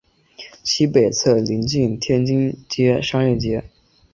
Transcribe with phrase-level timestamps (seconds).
[0.63, 3.63] 其北侧则邻近天津街商业街。